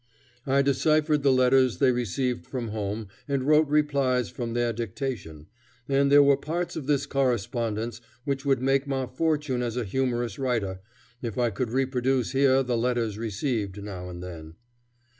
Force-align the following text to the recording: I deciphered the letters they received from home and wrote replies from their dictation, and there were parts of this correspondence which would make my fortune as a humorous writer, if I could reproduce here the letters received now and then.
I 0.47 0.63
deciphered 0.63 1.21
the 1.21 1.31
letters 1.31 1.77
they 1.77 1.91
received 1.91 2.47
from 2.47 2.69
home 2.69 3.07
and 3.27 3.43
wrote 3.43 3.67
replies 3.67 4.29
from 4.31 4.55
their 4.55 4.73
dictation, 4.73 5.45
and 5.87 6.11
there 6.11 6.23
were 6.23 6.37
parts 6.37 6.75
of 6.75 6.87
this 6.87 7.05
correspondence 7.05 8.01
which 8.25 8.43
would 8.43 8.63
make 8.63 8.87
my 8.87 9.05
fortune 9.05 9.61
as 9.61 9.77
a 9.77 9.83
humorous 9.85 10.39
writer, 10.39 10.79
if 11.21 11.37
I 11.37 11.51
could 11.51 11.69
reproduce 11.69 12.31
here 12.31 12.63
the 12.63 12.77
letters 12.77 13.19
received 13.19 13.83
now 13.83 14.09
and 14.09 14.23
then. 14.23 14.55